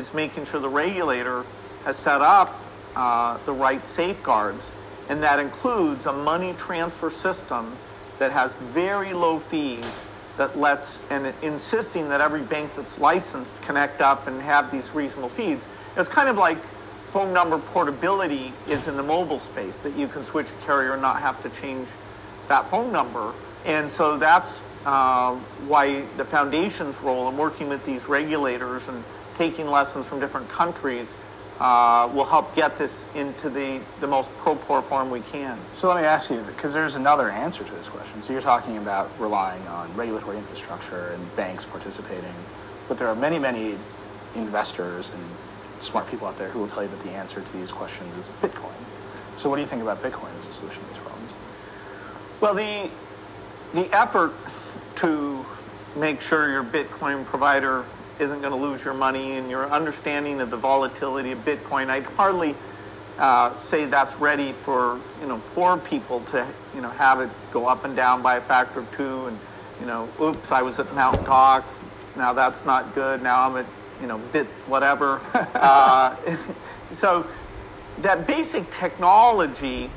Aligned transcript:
is 0.00 0.14
making 0.14 0.44
sure 0.44 0.60
the 0.60 0.68
regulator 0.68 1.44
has 1.84 1.96
set 1.96 2.22
up 2.22 2.58
uh, 2.96 3.36
the 3.44 3.52
right 3.52 3.86
safeguards, 3.86 4.74
and 5.08 5.22
that 5.22 5.38
includes 5.38 6.06
a 6.06 6.12
money 6.12 6.54
transfer 6.54 7.10
system 7.10 7.76
that 8.18 8.32
has 8.32 8.56
very 8.56 9.12
low 9.12 9.38
fees 9.38 10.04
that 10.36 10.58
lets 10.58 11.08
and 11.10 11.34
insisting 11.42 12.08
that 12.08 12.20
every 12.20 12.40
bank 12.40 12.74
that's 12.74 12.98
licensed 12.98 13.62
connect 13.62 14.00
up 14.00 14.26
and 14.26 14.40
have 14.40 14.70
these 14.70 14.94
reasonable 14.94 15.28
fees. 15.28 15.68
It's 15.96 16.08
kind 16.08 16.28
of 16.28 16.38
like 16.38 16.64
phone 17.08 17.34
number 17.34 17.58
portability 17.58 18.54
is 18.68 18.86
in 18.86 18.96
the 18.96 19.02
mobile 19.02 19.38
space 19.38 19.80
that 19.80 19.96
you 19.96 20.08
can 20.08 20.24
switch 20.24 20.50
a 20.50 20.66
carrier 20.66 20.92
and 20.92 21.02
not 21.02 21.20
have 21.20 21.40
to 21.42 21.48
change 21.50 21.90
that 22.48 22.66
phone 22.66 22.90
number. 22.90 23.34
And 23.66 23.92
so 23.92 24.16
that's 24.16 24.64
uh, 24.86 25.34
why 25.66 26.06
the 26.16 26.24
foundation's 26.24 27.00
role 27.02 27.28
in 27.28 27.36
working 27.36 27.68
with 27.68 27.84
these 27.84 28.08
regulators 28.08 28.88
and 28.88 29.04
taking 29.40 29.66
lessons 29.66 30.06
from 30.06 30.20
different 30.20 30.50
countries 30.50 31.16
uh, 31.60 32.10
will 32.14 32.26
help 32.26 32.54
get 32.54 32.76
this 32.76 33.10
into 33.14 33.48
the, 33.48 33.80
the 34.00 34.06
most 34.06 34.36
pro-poor 34.36 34.82
form 34.82 35.10
we 35.10 35.20
can. 35.22 35.58
So 35.72 35.88
let 35.88 36.02
me 36.02 36.06
ask 36.06 36.30
you, 36.30 36.42
because 36.42 36.74
there's 36.74 36.94
another 36.94 37.30
answer 37.30 37.64
to 37.64 37.74
this 37.74 37.88
question. 37.88 38.20
So 38.20 38.34
you're 38.34 38.42
talking 38.42 38.76
about 38.76 39.10
relying 39.18 39.66
on 39.68 39.94
regulatory 39.96 40.36
infrastructure 40.36 41.08
and 41.14 41.34
banks 41.36 41.64
participating, 41.64 42.34
but 42.86 42.98
there 42.98 43.08
are 43.08 43.14
many, 43.14 43.38
many 43.38 43.78
investors 44.34 45.14
and 45.14 45.24
smart 45.78 46.06
people 46.10 46.26
out 46.26 46.36
there 46.36 46.50
who 46.50 46.58
will 46.58 46.66
tell 46.66 46.82
you 46.82 46.90
that 46.90 47.00
the 47.00 47.12
answer 47.12 47.40
to 47.40 47.52
these 47.56 47.72
questions 47.72 48.18
is 48.18 48.28
Bitcoin. 48.42 48.76
So 49.36 49.48
what 49.48 49.56
do 49.56 49.62
you 49.62 49.68
think 49.68 49.80
about 49.80 50.02
Bitcoin 50.02 50.36
as 50.36 50.50
a 50.50 50.52
solution 50.52 50.82
to 50.82 50.88
these 50.90 50.98
problems? 50.98 51.36
Well, 52.42 52.54
the 52.54 52.90
the 53.72 53.88
effort 53.96 54.34
to 54.96 55.46
make 55.96 56.20
sure 56.20 56.50
your 56.50 56.64
Bitcoin 56.64 57.24
provider 57.24 57.84
isn't 58.20 58.40
going 58.40 58.52
to 58.52 58.58
lose 58.58 58.84
your 58.84 58.94
money 58.94 59.36
and 59.36 59.50
your 59.50 59.70
understanding 59.70 60.40
of 60.40 60.50
the 60.50 60.56
volatility 60.56 61.32
of 61.32 61.44
Bitcoin, 61.44 61.88
I'd 61.88 62.04
hardly 62.04 62.54
uh, 63.18 63.54
say 63.54 63.86
that's 63.86 64.18
ready 64.18 64.52
for 64.52 65.00
you 65.20 65.26
know 65.26 65.42
poor 65.54 65.76
people 65.76 66.20
to 66.20 66.46
you 66.74 66.80
know 66.80 66.90
have 66.90 67.20
it 67.20 67.30
go 67.50 67.66
up 67.66 67.84
and 67.84 67.94
down 67.94 68.22
by 68.22 68.36
a 68.36 68.40
factor 68.40 68.80
of 68.80 68.90
two 68.90 69.26
and 69.26 69.38
you 69.78 69.86
know 69.86 70.08
oops 70.22 70.52
I 70.52 70.62
was 70.62 70.80
at 70.80 70.94
Mount 70.94 71.18
Gox 71.18 71.84
now 72.16 72.32
that's 72.32 72.64
not 72.64 72.94
good. 72.94 73.22
Now 73.22 73.48
I'm 73.48 73.56
at 73.56 73.66
you 74.00 74.06
know 74.06 74.18
bit 74.18 74.46
whatever. 74.66 75.20
Uh, 75.54 76.16
so 76.90 77.26
that 77.98 78.26
basic 78.26 78.68
technology 78.70 79.90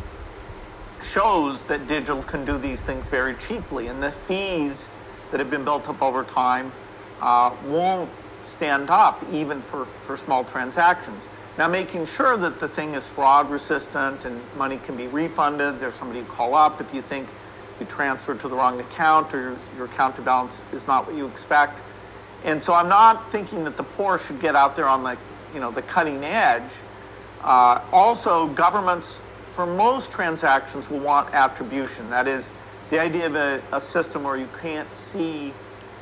shows 1.01 1.65
that 1.65 1.87
digital 1.87 2.21
can 2.21 2.43
do 2.43 2.57
these 2.57 2.83
things 2.83 3.09
very 3.09 3.33
cheaply, 3.35 3.87
and 3.87 4.03
the 4.03 4.11
fees 4.11 4.89
that 5.31 5.39
have 5.39 5.49
been 5.49 5.63
built 5.63 5.87
up 5.89 6.01
over 6.01 6.23
time 6.23 6.71
uh, 7.23 7.55
won't 7.65 8.09
stand 8.41 8.89
up 8.89 9.23
even 9.31 9.61
for, 9.61 9.85
for 9.85 10.17
small 10.17 10.43
transactions. 10.43 11.29
Now, 11.57 11.69
making 11.69 12.05
sure 12.05 12.35
that 12.35 12.59
the 12.59 12.67
thing 12.67 12.93
is 12.95 13.09
fraud 13.09 13.49
resistant 13.49 14.25
and 14.25 14.41
money 14.57 14.77
can 14.77 14.97
be 14.97 15.07
refunded, 15.07 15.79
there's 15.79 15.95
somebody 15.95 16.21
to 16.21 16.27
call 16.27 16.53
up 16.53 16.81
if 16.81 16.93
you 16.93 17.01
think 17.01 17.29
you 17.79 17.85
transferred 17.85 18.39
to 18.41 18.49
the 18.49 18.55
wrong 18.55 18.79
account 18.79 19.33
or 19.33 19.57
your, 19.77 19.85
account 19.85 20.23
balance 20.25 20.61
is 20.73 20.85
not 20.85 21.07
what 21.07 21.15
you 21.15 21.25
expect. 21.25 21.81
And 22.43 22.61
so 22.61 22.73
I'm 22.73 22.89
not 22.89 23.31
thinking 23.31 23.63
that 23.63 23.77
the 23.77 23.83
poor 23.83 24.17
should 24.17 24.41
get 24.41 24.55
out 24.55 24.75
there 24.75 24.89
on 24.89 25.03
the, 25.03 25.17
you 25.53 25.61
know, 25.61 25.71
the 25.71 25.81
cutting 25.81 26.23
edge. 26.25 26.73
Uh, 27.41 27.81
also, 27.93 28.47
governments 28.47 29.25
for 29.45 29.65
most 29.65 30.11
transactions 30.11 30.89
will 30.89 30.99
want 30.99 31.33
attribution. 31.33 32.09
That 32.09 32.27
is, 32.27 32.51
the 32.89 32.99
idea 32.99 33.27
of 33.27 33.35
a, 33.35 33.61
a 33.71 33.79
system 33.79 34.23
where 34.23 34.35
you 34.35 34.49
can't 34.61 34.93
see, 34.93 35.53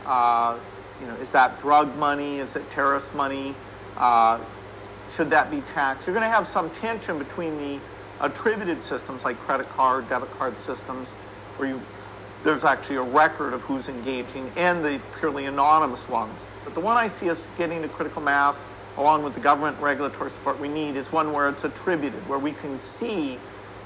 uh, 0.05 0.57
you 1.01 1.07
know, 1.07 1.15
is 1.15 1.31
that 1.31 1.59
drug 1.59 1.95
money? 1.97 2.37
Is 2.37 2.55
it 2.55 2.69
terrorist 2.69 3.15
money? 3.15 3.55
Uh, 3.97 4.39
should 5.09 5.29
that 5.31 5.51
be 5.51 5.61
taxed? 5.61 6.07
You're 6.07 6.15
going 6.15 6.25
to 6.25 6.33
have 6.33 6.47
some 6.47 6.69
tension 6.69 7.17
between 7.17 7.57
the 7.57 7.79
attributed 8.21 8.81
systems 8.83 9.25
like 9.25 9.37
credit 9.39 9.67
card, 9.69 10.07
debit 10.07 10.31
card 10.31 10.57
systems, 10.57 11.13
where 11.57 11.69
you 11.69 11.81
there's 12.43 12.63
actually 12.63 12.95
a 12.95 13.03
record 13.03 13.53
of 13.53 13.61
who's 13.61 13.87
engaging, 13.87 14.51
and 14.57 14.83
the 14.83 14.99
purely 15.19 15.45
anonymous 15.45 16.09
ones. 16.09 16.47
But 16.63 16.73
the 16.73 16.79
one 16.79 16.97
I 16.97 17.05
see 17.05 17.29
us 17.29 17.47
getting 17.55 17.83
to 17.83 17.87
critical 17.87 18.19
mass 18.19 18.65
along 18.97 19.23
with 19.23 19.33
the 19.33 19.39
government 19.39 19.79
regulatory 19.79 20.29
support 20.29 20.59
we 20.59 20.67
need, 20.67 20.95
is 20.95 21.11
one 21.11 21.31
where 21.33 21.49
it's 21.49 21.63
attributed, 21.63 22.27
where 22.27 22.39
we 22.39 22.51
can 22.51 22.79
see 22.81 23.39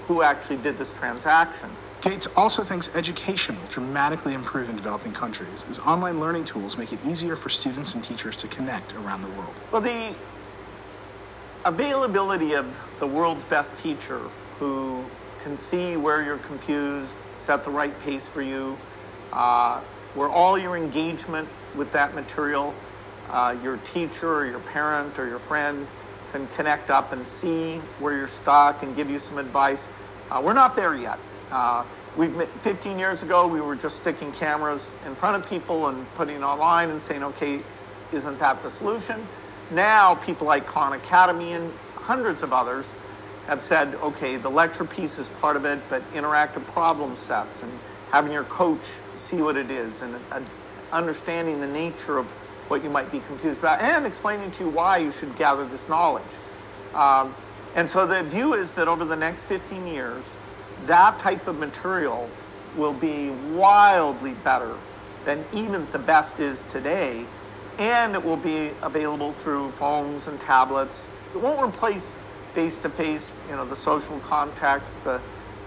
who 0.04 0.22
actually 0.22 0.58
did 0.58 0.78
this 0.78 0.98
transaction. 0.98 1.70
Gates 2.06 2.28
also 2.38 2.62
thinks 2.62 2.96
education 2.96 3.60
will 3.60 3.68
dramatically 3.68 4.36
improve 4.36 4.70
in 4.70 4.76
developing 4.76 5.12
countries 5.12 5.66
as 5.68 5.80
online 5.80 6.20
learning 6.20 6.46
tools 6.46 6.78
make 6.78 6.94
it 6.94 7.04
easier 7.04 7.36
for 7.36 7.50
students 7.50 7.96
and 7.96 8.04
teachers 8.04 8.36
to 8.36 8.48
connect 8.48 8.94
around 8.94 9.22
the 9.22 9.28
world. 9.30 9.56
Well, 9.72 9.82
the 9.82 10.16
availability 11.66 12.54
of 12.54 12.96
the 13.00 13.08
world's 13.08 13.44
best 13.44 13.76
teacher 13.78 14.20
who 14.60 15.04
can 15.40 15.58
see 15.58 15.98
where 15.98 16.24
you're 16.24 16.38
confused, 16.38 17.20
set 17.20 17.64
the 17.64 17.72
right 17.72 18.00
pace 18.02 18.30
for 18.30 18.44
you, 18.44 18.78
uh, 19.34 19.82
where 20.14 20.30
all 20.30 20.60
your 20.60 20.78
engagement 20.78 21.50
with 21.74 21.92
that 21.94 22.14
material 22.14 22.76
uh, 23.32 23.58
your 23.64 23.78
teacher 23.78 24.32
or 24.32 24.46
your 24.46 24.60
parent 24.60 25.18
or 25.18 25.28
your 25.28 25.40
friend 25.40 25.88
can 26.32 26.46
connect 26.50 26.92
up 26.92 27.14
and 27.14 27.26
see 27.26 27.78
where 27.98 28.16
you're 28.16 28.28
stuck 28.28 28.84
and 28.84 28.96
give 28.96 29.10
you 29.10 29.18
some 29.18 29.40
advice. 29.40 29.90
Uh, 30.30 30.40
we're 30.44 30.54
not 30.54 30.76
there 30.76 30.96
yet. 30.96 31.18
Uh, 31.52 31.86
we've 32.18 32.36
15 32.36 32.98
years 32.98 33.24
ago 33.24 33.48
we 33.48 33.62
were 33.62 33.76
just 33.76 33.98
sticking 33.98 34.32
cameras 34.32 34.98
in 35.06 35.16
front 35.16 35.42
of 35.42 35.50
people 35.50 35.88
and 35.88 36.12
putting 36.14 36.44
online 36.44 36.90
and 36.90 37.02
saying, 37.02 37.24
okay, 37.24 37.62
isn't 38.12 38.40
that 38.40 38.62
the 38.62 38.70
solution? 38.70 39.28
Now 39.72 40.16
people 40.16 40.48
like 40.48 40.66
Khan 40.66 40.94
Academy 40.94 41.54
and 41.54 41.72
hundreds 41.96 42.44
of 42.44 42.54
others 42.54 42.94
have 43.48 43.62
said, 43.62 43.96
okay, 43.96 44.38
the 44.38 44.50
lecture 44.50 44.86
piece 44.86 45.20
is 45.20 45.30
part 45.30 45.56
of 45.56 45.66
it, 45.66 45.80
but 45.88 46.10
interactive 46.12 46.66
problem 46.68 47.16
sets 47.16 47.64
and 47.64 47.72
having 48.12 48.32
your 48.32 48.44
coach 48.46 49.00
see 49.14 49.42
what 49.42 49.58
it 49.58 49.70
is 49.70 50.02
and 50.02 50.16
uh, 50.32 50.42
understanding 50.92 51.60
the 51.60 51.68
nature 51.68 52.18
of 52.18 52.32
what 52.70 52.84
you 52.84 52.90
might 52.90 53.12
be 53.12 53.20
confused 53.20 53.60
about 53.60 53.82
and 53.82 54.06
explaining 54.06 54.50
to 54.50 54.64
you 54.64 54.70
why 54.70 54.98
you 54.98 55.12
should 55.12 55.36
gather 55.36 55.66
this 55.66 55.88
knowledge. 55.88 56.38
Um, 56.94 57.36
and 57.76 57.90
so 57.90 58.08
the 58.08 58.24
view 58.24 58.54
is 58.54 58.72
that 58.74 58.88
over 58.88 59.06
the 59.06 59.16
next 59.16 59.46
15 59.46 59.86
years, 59.86 60.38
that 60.86 61.20
type 61.20 61.48
of 61.48 61.58
material 61.58 62.30
will 62.76 62.94
be 62.94 63.30
wildly 63.30 64.34
better 64.34 64.78
than 65.24 65.44
even 65.54 65.90
the 65.92 66.00
best 66.00 66.40
is 66.40 66.64
today. 66.64 67.26
And 67.78 68.14
it 68.14 68.24
will 68.24 68.38
be 68.38 68.72
available 68.82 69.32
through 69.32 69.72
phones 69.72 70.28
and 70.28 70.40
tablets. 70.40 71.10
It 71.34 71.42
won't 71.42 71.62
replace 71.68 72.14
face 72.52 72.78
to 72.80 72.90
face, 72.90 73.42
you 73.50 73.56
know, 73.56 73.66
the 73.66 73.76
social 73.76 74.18
context, 74.20 75.04
the, 75.04 75.22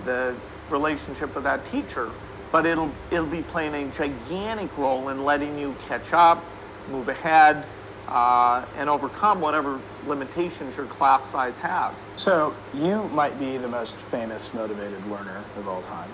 the 0.05 0.35
relationship 0.71 1.35
with 1.35 1.45
that 1.45 1.65
teacher, 1.67 2.11
but 2.51 2.65
it'll, 2.65 2.91
it'll 3.11 3.27
be 3.27 3.43
playing 3.43 3.75
a 3.75 3.93
gigantic 3.93 4.77
role 4.79 5.11
in 5.11 5.25
letting 5.25 5.59
you 5.59 5.77
catch 5.83 6.15
up, 6.15 6.43
move 6.89 7.09
ahead, 7.09 7.67
uh, 8.09 8.65
and 8.75 8.89
overcome 8.89 9.41
whatever 9.41 9.81
limitations 10.07 10.77
your 10.79 10.87
class 10.87 11.25
size 11.25 11.59
has. 11.59 12.07
So 12.15 12.55
you 12.75 13.05
might 13.09 13.39
be 13.39 13.59
the 13.59 13.69
most 13.69 13.97
famous 13.97 14.55
motivated 14.55 15.05
learner 15.07 15.45
of 15.57 15.69
all 15.69 15.83
time. 15.83 16.11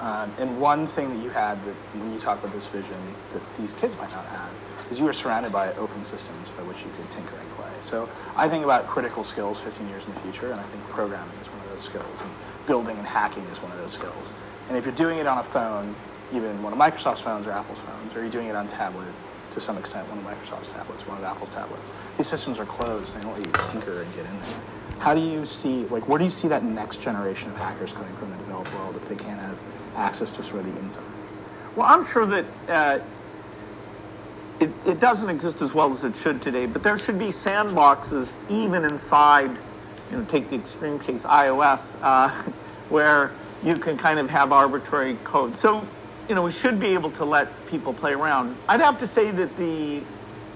Um, 0.00 0.32
and 0.38 0.60
one 0.60 0.86
thing 0.86 1.10
that 1.10 1.22
you 1.22 1.30
had 1.30 1.60
that 1.62 1.74
when 1.94 2.12
you 2.12 2.18
talk 2.18 2.38
about 2.38 2.52
this 2.52 2.68
vision 2.68 2.96
that 3.30 3.54
these 3.54 3.72
kids 3.72 3.98
might 3.98 4.10
not 4.12 4.24
have 4.26 4.50
is 4.90 4.98
you 4.98 5.06
were 5.06 5.12
surrounded 5.12 5.52
by 5.52 5.72
open 5.74 6.02
systems 6.02 6.50
by 6.50 6.62
which 6.62 6.84
you 6.84 6.90
could 6.96 7.08
tinker 7.08 7.36
and 7.36 7.50
play. 7.50 7.70
So 7.80 8.08
I 8.36 8.48
think 8.48 8.64
about 8.64 8.86
critical 8.86 9.24
skills 9.24 9.60
15 9.60 9.88
years 9.88 10.06
in 10.06 10.14
the 10.14 10.20
future, 10.20 10.50
and 10.50 10.60
I 10.60 10.64
think 10.64 10.86
programming 10.88 11.36
is 11.38 11.48
one 11.48 11.60
of 11.60 11.70
those 11.70 11.82
skills, 11.82 12.22
and 12.22 12.30
building 12.66 12.96
and 12.96 13.06
hacking 13.06 13.44
is 13.44 13.62
one 13.62 13.72
of 13.72 13.78
those 13.78 13.92
skills. 13.92 14.32
And 14.68 14.76
if 14.76 14.84
you're 14.84 14.94
doing 14.94 15.18
it 15.18 15.26
on 15.26 15.38
a 15.38 15.42
phone, 15.42 15.94
even 16.32 16.62
one 16.62 16.72
of 16.72 16.78
Microsoft's 16.78 17.20
phones 17.20 17.46
or 17.46 17.52
Apple's 17.52 17.80
phones, 17.80 18.16
or 18.16 18.20
you're 18.20 18.30
doing 18.30 18.48
it 18.48 18.56
on 18.56 18.66
a 18.66 18.68
tablet, 18.68 19.08
to 19.50 19.60
some 19.60 19.76
extent 19.76 20.08
one 20.08 20.18
of 20.18 20.24
Microsoft's 20.24 20.72
tablets, 20.72 21.06
one 21.06 21.18
of 21.18 21.24
Apple's 21.24 21.54
tablets. 21.54 21.90
These 22.16 22.28
systems 22.28 22.60
are 22.60 22.66
closed; 22.66 23.16
they 23.16 23.22
don't 23.22 23.36
let 23.36 23.46
you 23.46 23.52
tinker 23.60 24.02
and 24.02 24.12
get 24.12 24.26
in 24.26 24.40
there. 24.40 24.60
How 25.00 25.14
do 25.14 25.20
you 25.20 25.44
see, 25.44 25.86
like, 25.86 26.06
where 26.08 26.18
do 26.18 26.24
you 26.24 26.30
see 26.30 26.48
that 26.48 26.62
next 26.62 27.02
generation 27.02 27.50
of 27.50 27.56
hackers 27.56 27.92
coming 27.92 28.12
from 28.14 28.30
the 28.30 28.36
developed 28.36 28.72
world 28.74 28.96
if 28.96 29.06
they 29.06 29.16
can't 29.16 29.40
have 29.40 29.60
access 29.96 30.30
to 30.32 30.42
sort 30.42 30.66
of 30.66 30.74
the 30.74 30.80
inside? 30.80 31.04
Well, 31.74 31.86
I'm 31.88 32.04
sure 32.04 32.26
that 32.26 32.44
uh, 32.68 32.98
it, 34.60 34.70
it 34.86 35.00
doesn't 35.00 35.30
exist 35.30 35.62
as 35.62 35.74
well 35.74 35.90
as 35.90 36.04
it 36.04 36.14
should 36.14 36.42
today, 36.42 36.66
but 36.66 36.82
there 36.82 36.98
should 36.98 37.18
be 37.18 37.28
sandboxes 37.28 38.38
even 38.50 38.84
inside, 38.84 39.58
you 40.10 40.18
know, 40.18 40.24
take 40.26 40.48
the 40.48 40.56
extreme 40.56 40.98
case 40.98 41.24
iOS, 41.24 41.96
uh, 42.02 42.28
where 42.90 43.32
you 43.62 43.74
can 43.74 43.96
kind 43.96 44.18
of 44.18 44.28
have 44.28 44.52
arbitrary 44.52 45.14
code. 45.24 45.56
So 45.56 45.86
you 46.30 46.36
know, 46.36 46.44
we 46.44 46.52
should 46.52 46.78
be 46.78 46.94
able 46.94 47.10
to 47.10 47.24
let 47.24 47.48
people 47.66 47.92
play 47.92 48.12
around. 48.12 48.56
I'd 48.68 48.80
have 48.80 48.98
to 48.98 49.06
say 49.08 49.32
that 49.32 49.56
the 49.56 50.04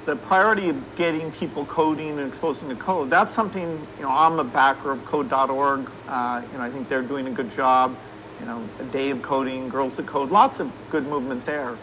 the 0.05 0.15
priority 0.17 0.69
of 0.69 0.97
getting 0.97 1.33
people 1.33 1.65
coding 1.67 2.11
and 2.11 2.29
exposing 2.29 2.69
to 2.69 2.77
code, 2.77 3.11
that's 3.11 3.33
something, 3.33 3.71
you 3.97 4.03
know, 4.03 4.11
I'm 4.11 4.39
a 4.39 4.45
backer 4.45 4.93
of 4.93 5.05
code.org. 5.05 5.91
Uh, 6.07 6.43
you 6.53 6.59
know, 6.59 6.65
I 6.65 6.71
think 6.71 6.89
they're 6.89 7.03
doing 7.03 7.27
a 7.27 7.31
good 7.31 7.51
job. 7.51 7.97
You 8.39 8.47
know, 8.47 8.69
a 8.79 8.85
day 8.85 9.11
of 9.11 9.23
coding, 9.23 9.69
girls 9.69 9.97
that 9.97 10.07
code, 10.07 10.31
lots 10.31 10.61
of 10.61 10.71
good 10.91 11.07
movement 11.07 11.45
there. 11.47 11.77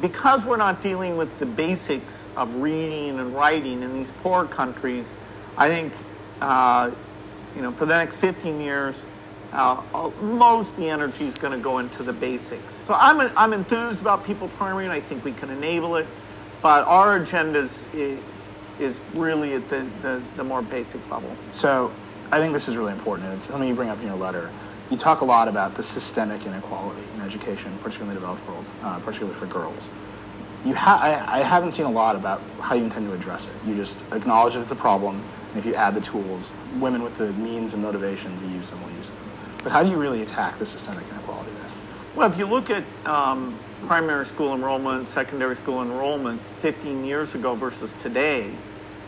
because 0.00 0.44
we're 0.44 0.56
not 0.56 0.80
dealing 0.80 1.16
with 1.16 1.38
the 1.38 1.46
basics 1.46 2.28
of 2.36 2.56
reading 2.56 3.18
and 3.20 3.34
writing 3.34 3.82
in 3.82 3.92
these 3.92 4.10
poor 4.12 4.44
countries, 4.44 5.14
I 5.56 5.68
think, 5.68 5.92
uh, 6.40 6.90
you 7.54 7.62
know, 7.62 7.72
for 7.72 7.86
the 7.86 7.94
next 7.94 8.18
15 8.18 8.60
years, 8.60 9.06
uh, 9.54 10.10
most 10.20 10.72
of 10.72 10.78
the 10.78 10.90
energy 10.90 11.24
is 11.24 11.38
going 11.38 11.52
to 11.52 11.62
go 11.62 11.78
into 11.78 12.02
the 12.02 12.12
basics. 12.12 12.74
So 12.84 12.94
I'm, 12.98 13.32
I'm 13.36 13.52
enthused 13.52 14.00
about 14.00 14.24
people 14.24 14.48
primary, 14.48 14.84
and 14.84 14.92
I 14.92 15.00
think 15.00 15.24
we 15.24 15.32
can 15.32 15.50
enable 15.50 15.96
it. 15.96 16.06
But 16.60 16.86
our 16.86 17.16
agenda 17.16 17.60
is, 17.60 17.86
is 18.78 19.04
really 19.14 19.54
at 19.54 19.68
the, 19.68 19.86
the, 20.00 20.22
the 20.36 20.44
more 20.44 20.62
basic 20.62 21.08
level. 21.10 21.34
So 21.50 21.92
I 22.32 22.38
think 22.38 22.52
this 22.52 22.68
is 22.68 22.76
really 22.76 22.92
important. 22.92 23.32
It's 23.32 23.44
something 23.44 23.68
you 23.68 23.74
bring 23.74 23.90
up 23.90 24.00
in 24.00 24.06
your 24.06 24.16
letter. 24.16 24.50
You 24.90 24.96
talk 24.96 25.20
a 25.20 25.24
lot 25.24 25.48
about 25.48 25.74
the 25.74 25.82
systemic 25.82 26.46
inequality 26.46 27.02
in 27.14 27.20
education, 27.20 27.76
particularly 27.78 28.16
in 28.16 28.20
the 28.20 28.20
developed 28.20 28.46
world, 28.48 28.70
uh, 28.82 28.98
particularly 28.98 29.34
for 29.34 29.46
girls. 29.46 29.90
You 30.64 30.74
ha- 30.74 31.00
I, 31.00 31.40
I 31.40 31.42
haven't 31.42 31.72
seen 31.72 31.86
a 31.86 31.90
lot 31.90 32.16
about 32.16 32.40
how 32.60 32.74
you 32.74 32.84
intend 32.84 33.06
to 33.08 33.14
address 33.14 33.48
it. 33.48 33.54
You 33.68 33.74
just 33.74 34.10
acknowledge 34.12 34.54
that 34.54 34.62
it's 34.62 34.72
a 34.72 34.76
problem, 34.76 35.16
and 35.50 35.58
if 35.58 35.66
you 35.66 35.74
add 35.74 35.94
the 35.94 36.00
tools, 36.00 36.52
women 36.80 37.02
with 37.02 37.14
the 37.14 37.32
means 37.34 37.74
and 37.74 37.82
motivation 37.82 38.36
to 38.38 38.46
use 38.46 38.70
them 38.70 38.82
will 38.82 38.90
use 38.92 39.10
them. 39.10 39.20
But 39.64 39.72
how 39.72 39.82
do 39.82 39.88
you 39.88 39.96
really 39.96 40.20
attack 40.20 40.58
the 40.58 40.66
systemic 40.66 41.04
inequality 41.10 41.50
there? 41.52 41.70
Well, 42.14 42.30
if 42.30 42.38
you 42.38 42.44
look 42.44 42.68
at 42.68 42.84
um, 43.06 43.58
primary 43.86 44.26
school 44.26 44.54
enrollment, 44.54 45.08
secondary 45.08 45.56
school 45.56 45.80
enrollment 45.80 46.42
15 46.58 47.02
years 47.02 47.34
ago 47.34 47.54
versus 47.54 47.94
today, 47.94 48.52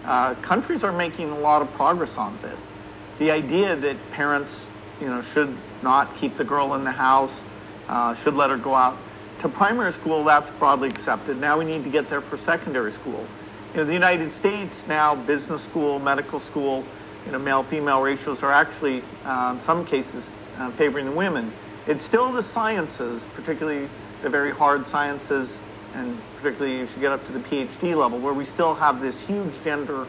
uh, 0.07 0.35
countries 0.37 0.83
are 0.83 0.93
making 0.93 1.29
a 1.29 1.39
lot 1.39 1.61
of 1.61 1.71
progress 1.75 2.17
on 2.17 2.39
this. 2.39 2.75
The 3.19 3.31
idea 3.31 3.77
that 3.77 3.97
parents 4.11 4.71
you 4.99 5.09
know, 5.09 5.21
should 5.21 5.55
not 5.83 6.17
keep 6.17 6.37
the 6.37 6.45
girl 6.45 6.75
in 6.75 6.85
the 6.85 6.93
house, 6.93 7.45
uh, 7.89 8.15
should 8.15 8.35
let 8.35 8.49
her 8.49 8.57
go 8.57 8.75
out. 8.75 8.97
To 9.41 9.51
primary 9.51 9.93
school, 9.93 10.25
that's 10.25 10.49
broadly 10.49 10.89
accepted. 10.89 11.39
Now 11.39 11.59
we 11.59 11.67
need 11.67 11.85
to 11.85 11.91
get 11.91 12.09
there 12.09 12.23
for 12.23 12.39
secondary 12.39 12.91
school. 12.91 13.27
You 13.73 13.81
know, 13.81 13.85
the 13.85 13.93
United 13.93 14.33
States 14.33 14.89
now, 14.89 15.15
business 15.15 15.63
school, 15.63 15.99
medical 15.99 16.39
school, 16.39 16.83
you 17.27 17.33
know, 17.33 17.39
male-female 17.39 18.01
ratios 18.01 18.43
are 18.43 18.53
actually, 18.53 19.03
uh, 19.27 19.53
in 19.55 19.61
some 19.61 19.85
cases, 19.85 20.35
uh, 20.59 20.71
favoring 20.71 21.07
the 21.07 21.13
women. 21.13 21.53
It's 21.87 22.05
still 22.05 22.33
the 22.33 22.43
sciences, 22.43 23.27
particularly 23.35 23.89
the 24.23 24.31
very 24.31 24.51
hard 24.51 24.87
sciences, 24.87 25.67
and 25.95 26.19
particularly 26.37 26.81
if 26.81 26.97
you 26.97 27.03
get 27.03 27.13
up 27.13 27.25
to 27.27 27.33
the 27.33 27.39
PhD 27.41 27.97
level, 27.97 28.19
where 28.19 28.35
we 28.35 28.45
still 28.45 28.75
have 28.75 29.01
this 29.01 29.27
huge 29.27 29.61
gender 29.63 30.07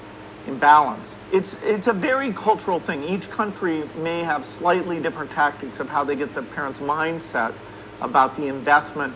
imbalance. 0.48 1.18
It's, 1.32 1.62
it's 1.64 1.88
a 1.88 1.94
very 1.94 2.32
cultural 2.32 2.80
thing. 2.80 3.04
Each 3.04 3.30
country 3.30 3.88
may 3.98 4.24
have 4.24 4.46
slightly 4.46 5.00
different 5.00 5.30
tactics 5.30 5.80
of 5.80 5.90
how 5.90 6.04
they 6.04 6.16
get 6.16 6.34
the 6.34 6.44
parents' 6.44 6.80
mindset 6.80 7.54
about 8.02 8.36
the 8.36 8.48
investment 8.48 9.14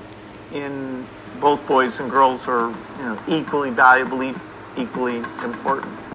in 0.51 1.07
both 1.39 1.65
boys 1.65 1.99
and 1.99 2.11
girls 2.11 2.47
are 2.47 2.69
you 2.69 3.03
know, 3.03 3.19
equally 3.27 3.69
valuable, 3.69 4.23
equally 4.77 5.17
important. 5.43 6.00